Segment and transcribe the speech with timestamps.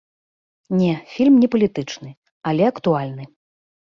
[0.79, 2.09] Не, фільм не палітычны,
[2.53, 3.23] але актуальны.